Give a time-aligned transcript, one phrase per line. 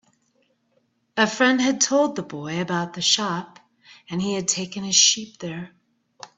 [1.15, 3.59] A friend had told the boy about the shop,
[4.09, 5.75] and he had taken his sheep there.